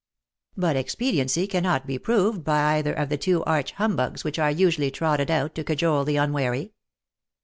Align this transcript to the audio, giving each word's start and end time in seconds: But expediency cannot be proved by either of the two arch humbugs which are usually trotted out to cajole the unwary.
But 0.57 0.75
expediency 0.77 1.45
cannot 1.45 1.85
be 1.85 1.99
proved 1.99 2.43
by 2.43 2.77
either 2.79 2.91
of 2.91 3.09
the 3.09 3.19
two 3.19 3.43
arch 3.43 3.73
humbugs 3.73 4.23
which 4.23 4.39
are 4.39 4.49
usually 4.49 4.89
trotted 4.89 5.29
out 5.29 5.53
to 5.53 5.63
cajole 5.63 6.05
the 6.05 6.17
unwary. 6.17 6.73